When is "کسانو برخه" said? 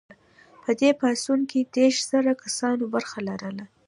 2.43-3.19